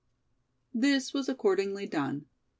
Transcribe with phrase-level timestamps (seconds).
[0.73, 2.25] This was accordingly done.